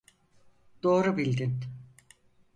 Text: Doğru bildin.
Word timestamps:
Doğru 0.83 1.17
bildin. 1.17 1.59